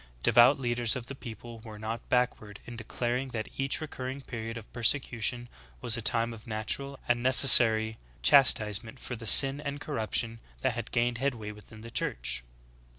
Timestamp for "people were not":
1.13-2.09